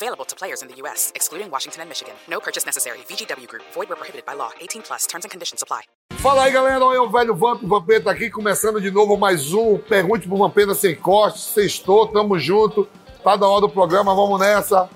Available 0.00 0.24
to 0.26 0.36
players 0.36 0.62
in 0.62 0.68
the 0.68 0.76
U.S., 0.82 1.10
excluding 1.16 1.50
Washington 1.50 1.82
and 1.82 1.88
Michigan. 1.88 2.14
No 2.28 2.38
purchase 2.38 2.64
necessary. 2.64 2.98
VGW 3.08 3.48
Group. 3.48 3.64
Void 3.74 3.88
where 3.88 3.96
prohibited 3.96 4.24
by 4.24 4.34
law. 4.34 4.50
18 4.60 4.82
plus. 4.82 5.06
Terms 5.08 5.24
and 5.24 5.30
conditions 5.30 5.60
apply. 5.60 5.82
Fala 6.18 6.44
aí, 6.44 6.52
galera. 6.52 6.84
Olha 6.84 7.02
o 7.02 7.10
velho 7.10 7.34
Vamp. 7.34 7.62
Vampeta 7.64 8.08
aqui, 8.08 8.30
começando 8.30 8.80
de 8.80 8.92
novo 8.92 9.16
mais 9.16 9.52
um 9.52 9.76
Pergunte 9.76 10.28
pro 10.28 10.36
Vampeta 10.36 10.72
Sem 10.72 10.94
Corte. 10.94 11.40
Sextou, 11.40 12.06
tamo 12.06 12.38
junto. 12.38 12.88
Tá 13.24 13.34
da 13.34 13.48
hora 13.48 13.62
do 13.62 13.68
programa, 13.68 14.14
vamos 14.14 14.38
nessa. 14.38 14.88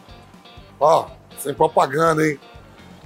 Ó, 0.78 1.06
sem 1.36 1.52
propaganda, 1.52 2.24
hein? 2.24 2.38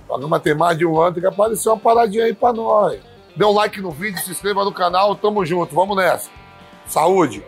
O 0.05 0.06
programa 0.08 0.38
tem 0.38 0.55
mais 0.55 0.77
de 0.77 0.84
um 0.84 1.00
ano, 1.00 1.14
tem 1.14 1.22
que 1.22 1.28
aparecer 1.28 1.70
uma 1.70 1.78
paradinha 1.78 2.24
aí 2.27 2.34
pra 2.34 2.52
nós. 2.52 3.00
Dê 3.34 3.44
um 3.44 3.52
like 3.52 3.80
no 3.80 3.91
vídeo, 3.91 4.20
se 4.20 4.30
inscreva 4.30 4.64
no 4.64 4.72
canal, 4.72 5.16
tamo 5.16 5.47
junto, 5.47 5.74
vamos 5.74 5.97
nessa. 5.97 6.28
Saúde! 6.86 7.42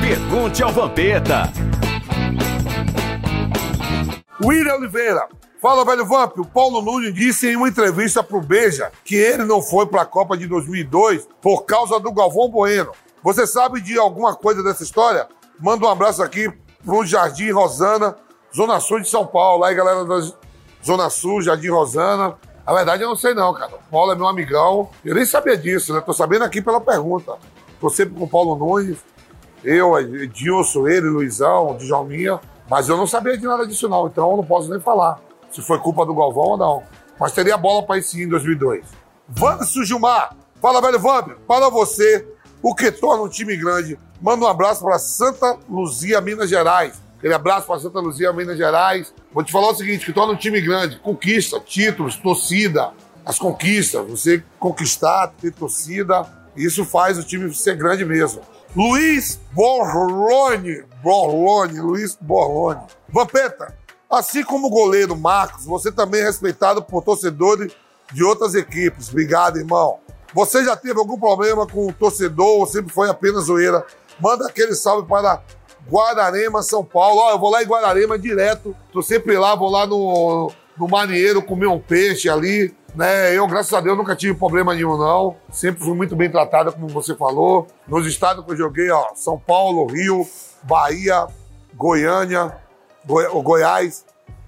Pergunte 0.00 0.62
ao 0.62 0.72
Vampeta. 0.72 1.52
William 4.42 4.74
Oliveira. 4.74 5.28
Fala, 5.60 5.84
velho 5.84 6.04
Vamp. 6.04 6.38
O 6.38 6.44
Paulo 6.44 6.82
Nunes 6.82 7.14
disse 7.14 7.48
em 7.48 7.56
uma 7.56 7.68
entrevista 7.68 8.22
pro 8.22 8.40
Beja 8.40 8.92
que 9.04 9.14
ele 9.14 9.44
não 9.44 9.62
foi 9.62 9.86
pra 9.86 10.04
Copa 10.04 10.36
de 10.36 10.46
2002 10.46 11.26
por 11.40 11.64
causa 11.64 11.98
do 11.98 12.12
Galvão 12.12 12.48
Bueno. 12.48 12.92
Você 13.22 13.46
sabe 13.46 13.80
de 13.80 13.98
alguma 13.98 14.34
coisa 14.34 14.62
dessa 14.62 14.82
história? 14.82 15.26
Manda 15.58 15.86
um 15.86 15.90
abraço 15.90 16.22
aqui 16.22 16.52
pro 16.84 17.04
Jardim 17.04 17.50
Rosana, 17.50 18.14
Zona 18.54 18.78
Sul 18.78 19.00
de 19.00 19.08
São 19.08 19.26
Paulo. 19.26 19.64
Aí, 19.64 19.74
galera 19.74 20.04
da 20.04 20.20
Zona 20.84 21.08
Sul, 21.08 21.40
Jardim 21.40 21.70
Rosana. 21.70 22.36
Na 22.66 22.74
verdade, 22.74 23.02
eu 23.02 23.08
não 23.08 23.16
sei 23.16 23.32
não, 23.32 23.54
cara. 23.54 23.74
O 23.74 23.90
Paulo 23.90 24.12
é 24.12 24.14
meu 24.14 24.26
amigão. 24.26 24.90
Eu 25.04 25.14
nem 25.14 25.24
sabia 25.24 25.56
disso, 25.56 25.94
né? 25.94 26.00
Tô 26.00 26.12
sabendo 26.12 26.44
aqui 26.44 26.60
pela 26.60 26.80
pergunta. 26.80 27.36
Tô 27.80 27.88
sempre 27.88 28.14
com 28.14 28.24
o 28.24 28.28
Paulo 28.28 28.54
Nunes. 28.56 28.98
Eu, 29.64 29.98
Edilson, 29.98 30.86
ele, 30.86 31.08
Luizão, 31.08 31.76
Djalminha. 31.76 32.38
Mas 32.68 32.88
eu 32.88 32.96
não 32.96 33.06
sabia 33.06 33.36
de 33.36 33.44
nada 33.44 33.66
disso 33.66 33.88
não, 33.88 34.06
então 34.06 34.30
eu 34.30 34.36
não 34.38 34.44
posso 34.44 34.68
nem 34.70 34.80
falar 34.80 35.20
se 35.50 35.62
foi 35.62 35.78
culpa 35.78 36.04
do 36.04 36.14
Galvão 36.14 36.44
ou 36.44 36.56
não. 36.56 36.82
Mas 37.18 37.32
teria 37.32 37.56
bola 37.56 37.82
para 37.84 38.00
sim 38.02 38.22
em 38.22 38.28
2002. 38.28 38.84
Vanderson 39.28 39.84
Gilmar. 39.84 40.36
Fala, 40.60 40.80
velho 40.80 40.98
Vander. 40.98 41.36
Para 41.46 41.68
você, 41.70 42.26
o 42.62 42.74
que 42.74 42.90
torna 42.92 43.22
um 43.22 43.28
time 43.28 43.56
grande. 43.56 43.98
Manda 44.20 44.44
um 44.44 44.48
abraço 44.48 44.82
para 44.82 44.98
Santa 44.98 45.58
Luzia, 45.68 46.20
Minas 46.20 46.50
Gerais. 46.50 47.00
Aquele 47.18 47.34
abraço 47.34 47.66
para 47.66 47.78
Santa 47.78 48.00
Luzia, 48.00 48.32
Minas 48.32 48.56
Gerais. 48.56 49.12
Vou 49.32 49.42
te 49.42 49.52
falar 49.52 49.70
o 49.70 49.74
seguinte, 49.74 50.04
que 50.04 50.12
torna 50.12 50.32
um 50.32 50.36
time 50.36 50.60
grande. 50.60 50.98
Conquista, 50.98 51.58
títulos, 51.60 52.16
torcida. 52.16 52.92
As 53.24 53.38
conquistas. 53.38 54.06
Você 54.08 54.42
conquistar, 54.58 55.28
ter 55.40 55.52
torcida. 55.52 56.26
Isso 56.54 56.84
faz 56.84 57.18
o 57.18 57.24
time 57.24 57.52
ser 57.54 57.76
grande 57.76 58.04
mesmo. 58.04 58.40
Luiz 58.74 59.40
Borlone. 59.52 60.84
Borlone, 61.02 61.80
Luiz 61.80 62.16
Borlone. 62.20 62.80
Vampeta, 63.08 63.74
assim 64.10 64.42
como 64.42 64.66
o 64.66 64.70
goleiro 64.70 65.16
Marcos, 65.16 65.64
você 65.64 65.92
também 65.92 66.20
é 66.20 66.24
respeitado 66.24 66.82
por 66.82 67.02
torcedores 67.02 67.72
de 68.12 68.24
outras 68.24 68.54
equipes. 68.54 69.08
Obrigado, 69.08 69.58
irmão. 69.58 69.98
Você 70.34 70.64
já 70.64 70.76
teve 70.76 70.98
algum 70.98 71.18
problema 71.18 71.66
com 71.66 71.86
o 71.86 71.92
torcedor 71.92 72.60
ou 72.60 72.66
sempre 72.66 72.92
foi 72.92 73.08
apenas 73.08 73.44
zoeira? 73.44 73.84
Manda 74.20 74.46
aquele 74.46 74.74
salve 74.74 75.08
para 75.08 75.42
Guararema, 75.88 76.62
São 76.62 76.84
Paulo. 76.84 77.20
Ó, 77.20 77.30
eu 77.30 77.38
vou 77.38 77.50
lá 77.50 77.62
em 77.62 77.66
Guararema 77.66 78.18
direto. 78.18 78.76
Tô 78.92 79.02
sempre 79.02 79.38
lá, 79.38 79.54
vou 79.54 79.70
lá 79.70 79.86
no, 79.86 80.50
no 80.76 80.88
marinheiro 80.88 81.42
comer 81.42 81.68
um 81.68 81.78
peixe 81.78 82.28
ali. 82.28 82.74
Né? 82.96 83.36
Eu, 83.36 83.46
graças 83.46 83.72
a 83.74 83.80
Deus, 83.80 83.96
nunca 83.96 84.16
tive 84.16 84.32
problema 84.34 84.74
nenhum, 84.74 84.96
não. 84.96 85.36
Sempre 85.52 85.84
fui 85.84 85.94
muito 85.94 86.16
bem 86.16 86.30
tratada, 86.30 86.72
como 86.72 86.88
você 86.88 87.14
falou. 87.14 87.66
Nos 87.86 88.06
estados 88.06 88.42
que 88.42 88.52
eu 88.52 88.56
joguei, 88.56 88.90
ó, 88.90 89.08
São 89.14 89.38
Paulo, 89.38 89.86
Rio, 89.86 90.26
Bahia, 90.62 91.26
Goiânia, 91.74 92.56
Goi 93.04 93.28
Goiás, 93.42 94.06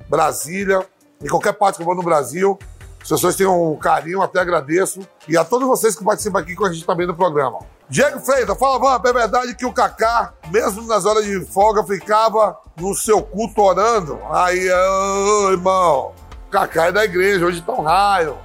Brasília, 0.09 0.85
em 1.23 1.29
qualquer 1.29 1.53
parte 1.53 1.77
que 1.77 1.83
eu 1.83 1.87
vou 1.87 1.95
no 1.95 2.03
Brasil. 2.03 2.59
As 3.03 3.09
pessoas 3.09 3.37
têm 3.37 3.47
um 3.47 3.77
carinho, 3.77 4.23
até 4.23 4.41
agradeço. 4.41 5.01
E 5.29 5.37
a 5.37 5.45
todos 5.45 5.69
vocês 5.69 5.95
que 5.95 6.03
participam 6.03 6.39
aqui 6.39 6.55
com 6.55 6.65
a 6.65 6.73
gente 6.73 6.87
também 6.87 7.07
no 7.07 7.15
programa. 7.15 7.59
Diego 7.91 8.21
Freitas, 8.21 8.59
fala, 8.59 8.79
Vamp, 8.79 9.05
é 9.07 9.13
verdade 9.13 9.55
que 9.55 9.65
o 9.65 9.73
Kaká, 9.73 10.35
mesmo 10.51 10.83
nas 10.87 11.05
horas 11.05 11.25
de 11.25 11.41
folga, 11.47 11.85
ficava 11.85 12.59
no 12.79 12.95
seu 12.95 13.23
culto 13.23 13.63
orando? 13.63 14.19
Aí, 14.31 14.71
ô, 14.71 15.51
irmão, 15.51 16.13
Kaká 16.51 16.87
é 16.87 16.93
da 16.93 17.05
igreja, 17.05 17.45
hoje 17.45 17.61
tá 17.61 17.73
um 17.73 17.83
raio. 17.83 18.39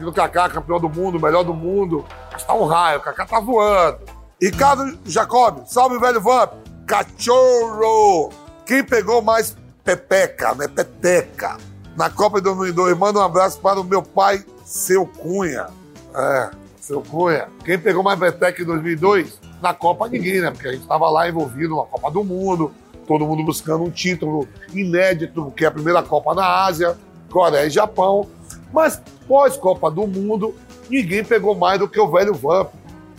O 0.00 0.12
Kaká, 0.12 0.48
campeão 0.48 0.78
do 0.78 0.88
mundo, 0.88 1.18
melhor 1.18 1.42
do 1.42 1.54
mundo. 1.54 2.04
Está 2.36 2.54
um 2.54 2.66
raio, 2.66 2.98
o 2.98 3.02
Kaká 3.02 3.24
tá 3.24 3.40
voando. 3.40 3.98
Ricardo 4.40 4.98
Jacob, 5.06 5.64
salve, 5.66 5.98
velho 5.98 6.20
Vamp. 6.20 6.52
Cachorro! 6.86 8.30
Quem 8.66 8.84
pegou 8.84 9.22
mais 9.22 9.56
pepeca, 9.82 10.54
né? 10.54 10.68
Peteca. 10.68 11.56
Na 11.96 12.10
Copa 12.10 12.38
de 12.38 12.44
2002, 12.44 12.98
manda 12.98 13.18
um 13.18 13.22
abraço 13.22 13.58
para 13.60 13.80
o 13.80 13.84
meu 13.84 14.02
pai, 14.02 14.44
seu 14.64 15.06
Cunha. 15.06 15.68
É, 16.14 16.50
seu 16.78 17.00
Cunha. 17.00 17.48
Quem 17.64 17.78
pegou 17.78 18.02
mais 18.02 18.18
peteca 18.18 18.60
em 18.60 18.66
2002? 18.66 19.40
Na 19.62 19.72
Copa 19.72 20.06
ninguém, 20.08 20.42
né? 20.42 20.50
Porque 20.50 20.68
a 20.68 20.72
gente 20.72 20.82
estava 20.82 21.08
lá 21.08 21.26
envolvido 21.26 21.74
na 21.74 21.84
Copa 21.84 22.10
do 22.10 22.22
Mundo, 22.22 22.70
todo 23.06 23.26
mundo 23.26 23.42
buscando 23.44 23.84
um 23.84 23.90
título 23.90 24.46
inédito, 24.74 25.50
que 25.56 25.64
é 25.64 25.68
a 25.68 25.70
primeira 25.70 26.02
Copa 26.02 26.34
na 26.34 26.64
Ásia, 26.64 26.98
Coreia 27.36 27.66
e 27.66 27.70
Japão. 27.70 28.26
Mas 28.72 28.98
pós-Copa 29.28 29.90
do 29.90 30.06
Mundo, 30.06 30.54
ninguém 30.88 31.22
pegou 31.22 31.54
mais 31.54 31.78
do 31.78 31.86
que 31.86 32.00
o 32.00 32.10
velho 32.10 32.32
Vamp. 32.32 32.72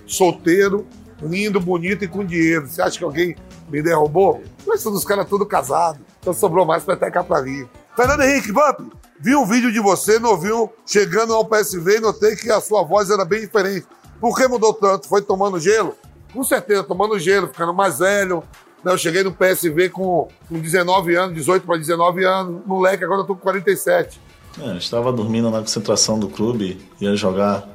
Solteiro, 0.07 0.87
lindo, 1.21 1.59
bonito 1.59 2.03
e 2.03 2.07
com 2.07 2.25
dinheiro. 2.25 2.67
Você 2.67 2.81
acha 2.81 2.97
que 2.97 3.03
alguém 3.03 3.35
me 3.69 3.79
derrubou? 3.79 4.41
Mas 4.65 4.81
são 4.81 4.91
os 4.91 5.05
caras 5.05 5.29
todos 5.29 5.47
casados. 5.47 6.01
Então 6.19 6.33
sobrou 6.33 6.65
mais 6.65 6.83
peteca 6.83 7.23
pra 7.23 7.43
mim. 7.43 7.67
Fernando 7.95 8.23
Henrique, 8.23 8.51
Vamp, 8.51 8.79
vi 9.19 9.35
um 9.35 9.45
vídeo 9.45 9.71
de 9.71 9.79
você 9.79 10.17
novinho 10.17 10.67
chegando 10.83 11.35
ao 11.35 11.45
PSV 11.45 11.97
e 11.97 11.99
notei 11.99 12.35
que 12.35 12.51
a 12.51 12.59
sua 12.59 12.83
voz 12.83 13.11
era 13.11 13.23
bem 13.23 13.41
diferente. 13.41 13.85
Por 14.19 14.35
que 14.35 14.47
mudou 14.47 14.73
tanto? 14.73 15.07
Foi 15.07 15.21
tomando 15.21 15.59
gelo? 15.59 15.95
Com 16.33 16.43
certeza, 16.43 16.83
tomando 16.83 17.19
gelo, 17.19 17.47
ficando 17.47 17.73
mais 17.73 17.99
velho. 17.99 18.43
Eu 18.85 18.97
cheguei 18.97 19.23
no 19.23 19.33
PSV 19.33 19.89
com, 19.89 20.27
com 20.47 20.59
19 20.59 21.15
anos, 21.15 21.35
18 21.35 21.65
para 21.65 21.77
19 21.77 22.23
anos, 22.23 22.65
moleque, 22.65 23.03
agora 23.03 23.21
eu 23.21 23.25
tô 23.25 23.35
com 23.35 23.41
47. 23.41 24.19
É, 24.59 24.69
eu 24.69 24.77
estava 24.77 25.11
dormindo 25.11 25.49
na 25.49 25.59
concentração 25.59 26.17
do 26.17 26.27
clube, 26.27 26.79
ia 26.99 27.15
jogar 27.15 27.67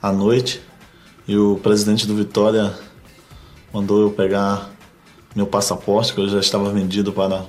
à 0.00 0.12
noite 0.12 0.62
e 1.26 1.36
o 1.36 1.56
presidente 1.56 2.06
do 2.06 2.14
Vitória 2.14 2.74
mandou 3.72 4.00
eu 4.00 4.10
pegar 4.10 4.70
meu 5.34 5.46
passaporte, 5.46 6.14
que 6.14 6.20
eu 6.20 6.28
já 6.28 6.38
estava 6.38 6.70
vendido 6.70 7.12
para 7.12 7.46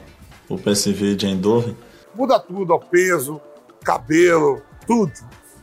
o 0.49 0.57
PSV 0.57 1.15
de 1.15 1.27
Eindhoven. 1.27 1.77
Muda 2.15 2.39
tudo, 2.39 2.73
ó, 2.73 2.79
peso, 2.79 3.39
cabelo, 3.83 4.61
tudo, 4.87 5.11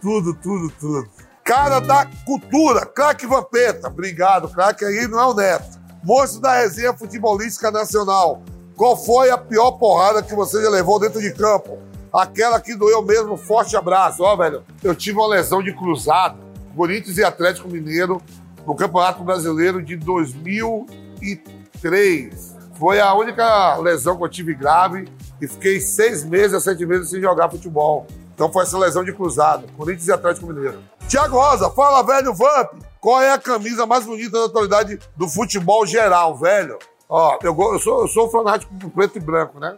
tudo, 0.01 0.35
tudo, 0.35 0.73
tudo. 0.79 1.09
Cara 1.43 1.81
da 1.81 2.07
cultura, 2.25 2.87
craque 2.87 3.27
Vampeta, 3.27 3.89
obrigado, 3.89 4.49
craque 4.49 4.85
aí 4.85 5.09
não 5.09 5.19
é 5.19 5.27
o 5.27 5.35
Neto. 5.35 5.81
Monstro 6.03 6.41
da 6.41 6.55
resenha 6.55 6.93
futebolística 6.93 7.71
nacional. 7.71 8.43
Qual 8.77 8.97
foi 8.97 9.31
a 9.31 9.39
pior 9.39 9.71
porrada 9.73 10.23
que 10.23 10.35
você 10.35 10.61
já 10.61 10.69
levou 10.69 10.99
dentro 10.99 11.21
de 11.21 11.33
campo? 11.33 11.79
Aquela 12.13 12.61
que 12.61 12.75
doeu 12.75 13.01
mesmo, 13.03 13.37
forte 13.37 13.77
abraço. 13.77 14.25
Ó, 14.25 14.35
velho, 14.37 14.65
eu 14.83 14.93
tive 14.95 15.19
uma 15.19 15.29
lesão 15.29 15.62
de 15.62 15.73
cruzado, 15.73 16.38
Corinthians 16.76 17.17
e 17.19 17.25
Atlético 17.25 17.69
Mineiro, 17.69 18.21
no 18.67 18.75
Campeonato 18.75 19.23
Brasileiro 19.23 19.81
de 19.81 19.94
2003. 19.97 22.56
Foi 22.75 22.99
a 22.99 23.15
única 23.15 23.76
lesão 23.76 24.17
que 24.17 24.25
eu 24.25 24.29
tive 24.29 24.55
grave 24.55 25.06
e 25.41 25.47
fiquei 25.47 25.79
seis 25.81 26.25
meses 26.25 26.65
sete 26.65 26.85
meses 26.85 27.11
sem 27.11 27.21
jogar 27.21 27.49
futebol. 27.49 28.09
Então 28.43 28.53
foi 28.53 28.65
essa 28.65 28.77
lesão 28.77 29.05
de 29.05 29.12
cruzado, 29.12 29.69
Corinthians 29.77 30.09
e 30.09 30.12
Atlético 30.12 30.49
Mineiro. 30.49 30.83
Tiago 31.06 31.37
Rosa, 31.37 31.71
fala, 31.71 32.03
velho 32.03 32.35
Vamp. 32.35 32.73
Qual 33.00 33.23
é 33.23 33.33
a 33.33 33.39
camisa 33.39 33.87
mais 33.87 34.05
bonita 34.05 34.37
da 34.37 34.47
atualidade 34.47 34.99
do 35.17 35.29
futebol 35.29 35.87
geral, 35.87 36.37
velho? 36.37 36.77
Ó, 37.09 37.39
eu, 37.41 37.56
eu, 37.56 37.79
sou, 37.79 38.00
eu 38.00 38.09
sou 38.09 38.29
fanático 38.29 38.75
do 38.75 38.91
preto 38.91 39.17
e 39.17 39.21
branco, 39.21 39.61
né? 39.61 39.77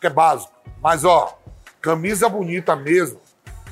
Que 0.00 0.06
é 0.06 0.10
básico. 0.10 0.50
Mas, 0.82 1.04
ó, 1.04 1.38
camisa 1.82 2.30
bonita 2.30 2.74
mesmo. 2.74 3.20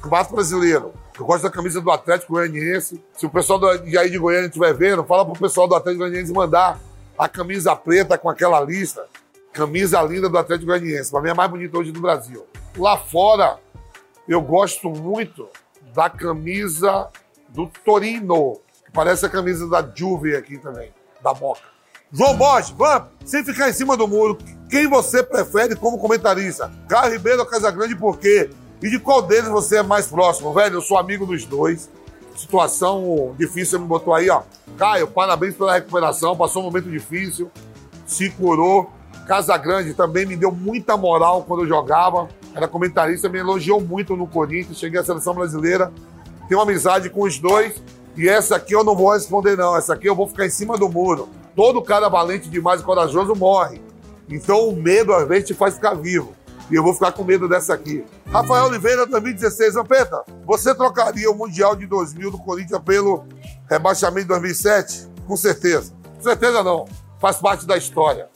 Campeonato 0.03 0.35
Brasileiro. 0.35 0.93
Eu 1.19 1.25
gosto 1.25 1.44
da 1.44 1.50
camisa 1.50 1.81
do 1.81 1.91
Atlético 1.91 2.35
Goianiense. 2.35 3.03
Se 3.17 3.25
o 3.25 3.31
pessoal 3.31 3.59
do, 3.59 3.79
de 3.79 3.97
aí 3.97 4.11
de 4.11 4.19
Goiânia 4.19 4.49
estiver 4.49 4.75
vendo, 4.75 5.03
fala 5.03 5.25
pro 5.25 5.41
pessoal 5.41 5.67
do 5.67 5.75
Atlético 5.75 6.05
Goianiense 6.05 6.31
mandar 6.31 6.79
a 7.19 7.27
camisa 7.27 7.75
preta 7.75 8.19
com 8.19 8.29
aquela 8.29 8.61
lista. 8.61 9.06
Camisa 9.55 10.03
linda 10.03 10.29
do 10.29 10.37
Atlético 10.37 10.67
Goianiense. 10.67 11.11
Pra 11.11 11.23
mim 11.23 11.29
é 11.29 11.32
a 11.32 11.35
mais 11.35 11.50
bonita 11.50 11.79
hoje 11.79 11.91
do 11.91 12.03
Brasil. 12.03 12.44
Lá 12.77 12.99
fora, 12.99 13.59
eu 14.28 14.40
gosto 14.40 14.90
muito 14.90 15.49
da 15.94 16.11
camisa 16.11 17.08
do 17.49 17.67
Torino, 17.84 18.61
que 18.84 18.93
parece 18.93 19.25
a 19.25 19.28
camisa 19.28 19.69
da 19.69 19.88
Juve 19.94 20.37
aqui 20.37 20.58
também, 20.58 20.93
da 21.23 21.32
Boca. 21.32 21.62
João 22.12 22.37
Bosch, 22.37 22.70
vamos, 22.70 23.08
sem 23.25 23.44
ficar 23.44 23.69
em 23.69 23.73
cima 23.73 23.96
do 23.96 24.06
muro, 24.06 24.38
quem 24.70 24.87
você 24.88 25.23
prefere 25.23 25.75
como 25.76 25.99
comentarista? 25.99 26.70
Caio 26.88 27.12
Ribeiro 27.12 27.40
ou 27.40 27.46
Casagrande 27.46 27.96
por 27.96 28.19
quê? 28.19 28.50
E 28.82 28.90
de 28.90 28.99
qual 28.99 29.23
deles 29.23 29.49
você 29.49 29.78
é 29.78 29.82
mais 29.82 30.06
próximo, 30.06 30.52
velho? 30.52 30.76
Eu 30.76 30.82
sou 30.82 30.99
amigo 30.99 31.25
dos 31.25 31.44
dois. 31.44 31.90
Situação 32.37 33.34
difícil, 33.38 33.81
me 33.81 33.87
botou 33.87 34.12
aí, 34.12 34.29
ó. 34.29 34.43
Caio, 34.76 35.06
parabéns 35.06 35.56
pela 35.56 35.72
recuperação, 35.72 36.37
passou 36.37 36.62
um 36.62 36.67
momento 36.67 36.90
difícil, 36.90 37.50
se 38.06 38.31
curou. 38.31 38.90
Casagrande 39.26 39.94
também 39.94 40.26
me 40.26 40.37
deu 40.37 40.52
muita 40.52 40.96
moral 40.96 41.43
quando 41.43 41.62
eu 41.62 41.69
jogava. 41.69 42.29
Era 42.56 42.67
comentarista, 42.67 43.29
me 43.29 43.38
elogiou 43.38 43.82
muito 43.82 44.17
no 44.17 44.26
Corinthians. 44.26 44.79
Cheguei 44.79 44.99
à 44.99 45.05
seleção 45.05 45.35
brasileira, 45.35 45.93
tenho 46.49 46.58
uma 46.58 46.64
amizade 46.64 47.11
com 47.11 47.25
os 47.25 47.38
dois. 47.38 47.75
E 48.17 48.26
essa 48.26 48.56
aqui 48.56 48.75
eu 48.75 48.82
não 48.82 48.97
vou 48.97 49.12
responder, 49.12 49.58
não. 49.58 49.76
Essa 49.76 49.93
aqui 49.93 50.08
eu 50.08 50.17
vou 50.17 50.26
ficar 50.26 50.47
em 50.47 50.50
cima 50.50 50.79
do 50.79 50.88
muro. 50.88 51.29
Todo 51.55 51.82
cara 51.82 52.08
valente 52.08 52.49
demais 52.49 52.81
e 52.81 52.85
corajoso 52.85 53.35
morre. 53.35 53.82
Então 54.26 54.70
o 54.70 54.75
medo 54.75 55.12
às 55.12 55.29
vezes 55.29 55.49
te 55.49 55.55
faz 55.55 55.75
ficar 55.75 55.93
vivo. 55.93 56.35
E 56.70 56.75
eu 56.75 56.82
vou 56.82 56.94
ficar 56.94 57.12
com 57.12 57.23
medo 57.23 57.47
dessa 57.47 57.75
aqui. 57.75 58.03
Rafael 58.26 58.64
Oliveira, 58.64 59.06
2016. 59.06 59.75
Zampeta, 59.75 60.25
você 60.47 60.75
trocaria 60.75 61.31
o 61.31 61.35
Mundial 61.35 61.76
de 61.76 61.87
2000 61.87 62.31
do 62.31 62.38
Corinthians 62.38 62.81
pelo 62.82 63.25
rebaixamento 63.69 64.23
de 64.23 64.29
2007? 64.29 65.08
Com 65.26 65.37
certeza. 65.37 65.93
Com 66.17 66.23
certeza 66.23 66.62
não. 66.62 66.87
Faz 67.20 67.37
parte 67.37 67.67
da 67.67 67.76
história. 67.76 68.31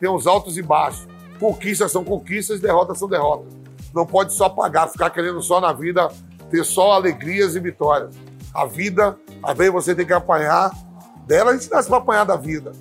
Tem 0.00 0.08
os 0.08 0.26
altos 0.26 0.56
e 0.56 0.62
baixos. 0.62 1.06
Conquistas 1.38 1.92
são 1.92 2.02
conquistas, 2.02 2.60
derrotas 2.60 2.98
são 2.98 3.08
derrotas. 3.08 3.57
Não 3.94 4.06
pode 4.06 4.32
só 4.32 4.48
pagar, 4.48 4.88
ficar 4.88 5.10
querendo 5.10 5.42
só 5.42 5.60
na 5.60 5.72
vida 5.72 6.10
ter 6.50 6.64
só 6.64 6.92
alegrias 6.92 7.54
e 7.54 7.60
vitórias. 7.60 8.14
A 8.54 8.64
vida, 8.64 9.18
às 9.42 9.56
vezes 9.56 9.72
você 9.72 9.94
tem 9.94 10.06
que 10.06 10.12
apanhar. 10.12 10.70
Dela 11.26 11.50
a 11.50 11.56
gente 11.56 11.70
nasce 11.70 11.88
para 11.88 11.98
apanhar 11.98 12.24
da 12.24 12.36
vida. 12.36 12.72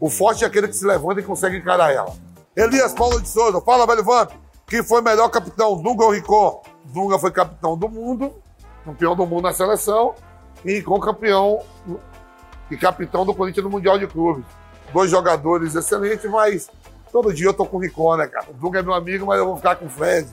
O 0.00 0.10
forte 0.10 0.44
é 0.44 0.46
aquele 0.46 0.68
que 0.68 0.76
se 0.76 0.84
levanta 0.84 1.20
e 1.20 1.24
consegue 1.24 1.56
encarar 1.56 1.92
ela. 1.92 2.12
Elias 2.56 2.92
Paulo 2.92 3.20
de 3.20 3.28
Souza, 3.28 3.60
fala, 3.60 3.86
velho 3.86 4.04
Vamp. 4.04 4.30
Quem 4.66 4.82
foi 4.82 5.00
melhor 5.00 5.28
capitão, 5.28 5.80
Dunga 5.80 6.04
ou 6.04 6.10
Ricó? 6.10 6.62
Dunga 6.86 7.18
foi 7.18 7.30
capitão 7.30 7.76
do 7.76 7.88
mundo, 7.88 8.32
campeão 8.84 9.14
do 9.14 9.26
mundo 9.26 9.44
na 9.44 9.52
seleção, 9.52 10.14
e 10.64 10.74
Ricó 10.74 10.98
campeão 10.98 11.60
e 12.70 12.76
capitão 12.76 13.24
do 13.24 13.34
Corinthians 13.34 13.64
no 13.64 13.70
Mundial 13.70 13.98
de 13.98 14.06
Clubes. 14.06 14.44
Dois 14.92 15.10
jogadores 15.10 15.74
excelentes, 15.74 16.28
mas 16.30 16.68
todo 17.10 17.32
dia 17.32 17.46
eu 17.46 17.54
tô 17.54 17.64
com 17.64 17.76
o 17.76 17.80
Ricó, 17.80 18.16
né, 18.16 18.26
cara? 18.26 18.46
O 18.50 18.54
Dunga 18.54 18.80
é 18.80 18.82
meu 18.82 18.94
amigo, 18.94 19.26
mas 19.26 19.38
eu 19.38 19.46
vou 19.46 19.56
ficar 19.56 19.76
com 19.76 19.86
o 19.86 19.90
Fred. 19.90 20.28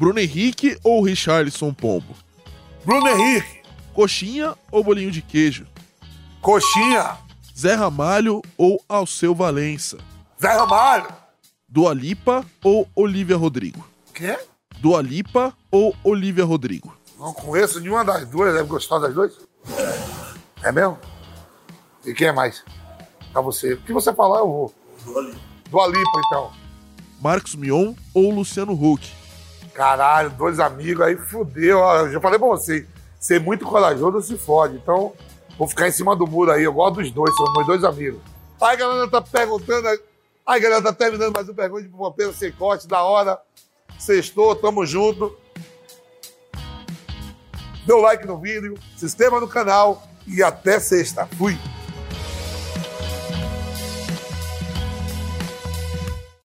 Bruno 0.00 0.18
Henrique 0.18 0.78
ou 0.82 1.02
Richarlison 1.02 1.74
Pombo? 1.74 2.16
Bruno 2.86 3.06
Henrique. 3.06 3.60
Coxinha 3.92 4.54
ou 4.72 4.82
bolinho 4.82 5.10
de 5.10 5.20
queijo? 5.20 5.66
Coxinha. 6.40 7.18
Zé 7.54 7.74
Ramalho 7.74 8.40
ou 8.56 8.82
Alceu 8.88 9.34
Valença? 9.34 9.98
Zé 10.40 10.48
Ramalho. 10.48 11.06
Dua 11.68 11.92
Lipa 11.92 12.42
ou 12.64 12.88
Olivia 12.96 13.36
Rodrigo? 13.36 13.86
Quê? 14.14 14.38
Dua 14.78 15.02
Lipa 15.02 15.52
ou 15.70 15.94
Olivia 16.02 16.46
Rodrigo? 16.46 16.96
Não 17.18 17.34
conheço 17.34 17.78
nenhuma 17.78 18.02
das 18.02 18.26
duas, 18.26 18.54
deve 18.54 18.70
gostar 18.70 19.00
das 19.00 19.12
duas? 19.12 19.36
É 20.62 20.72
mesmo? 20.72 20.98
E 22.06 22.14
quem 22.14 22.28
é 22.28 22.32
mais? 22.32 22.64
Pra 23.34 23.42
você. 23.42 23.74
O 23.74 23.82
que 23.82 23.92
você 23.92 24.14
falar, 24.14 24.38
eu 24.38 24.46
vou. 24.46 24.74
Dua 25.04 25.20
Lipa. 25.20 25.40
Dua 25.68 25.86
Lipa, 25.88 26.20
então. 26.26 26.50
Marcos 27.20 27.54
Mion 27.54 27.92
ou 28.14 28.30
Luciano 28.30 28.72
Huck? 28.72 29.19
Caralho, 29.74 30.30
dois 30.30 30.58
amigos, 30.60 31.04
aí 31.04 31.16
fudeu. 31.16 31.78
Ó, 31.78 31.96
eu 31.98 32.12
já 32.12 32.20
falei 32.20 32.38
pra 32.38 32.48
você, 32.48 32.86
ser 33.18 33.40
muito 33.40 33.64
corajoso 33.64 34.20
se 34.22 34.36
fode. 34.36 34.76
Então, 34.76 35.12
vou 35.58 35.68
ficar 35.68 35.88
em 35.88 35.92
cima 35.92 36.16
do 36.16 36.26
muro 36.26 36.50
aí. 36.50 36.64
Eu 36.64 36.72
gosto 36.72 36.96
dos 36.96 37.10
dois, 37.10 37.34
são 37.34 37.52
meus 37.52 37.66
dois 37.66 37.84
amigos. 37.84 38.20
Aí, 38.60 38.76
galera, 38.76 39.08
tá 39.08 39.22
perguntando. 39.22 39.88
Aí, 40.46 40.60
galera, 40.60 40.82
tá 40.82 40.92
terminando 40.92 41.32
mais 41.32 41.48
um 41.48 41.54
pergunta 41.54 41.82
de 41.82 41.88
Pompeiro 41.88 42.32
sem 42.32 42.52
corte, 42.52 42.88
da 42.88 43.02
hora. 43.02 43.38
Sextou, 43.98 44.54
tamo 44.56 44.84
junto. 44.84 45.36
Dê 47.86 47.92
o 47.92 48.00
like 48.00 48.26
no 48.26 48.38
vídeo, 48.38 48.78
se 48.96 49.06
inscreva 49.06 49.40
no 49.40 49.48
canal 49.48 50.02
e 50.26 50.42
até 50.42 50.78
sexta. 50.78 51.26
Fui! 51.38 51.58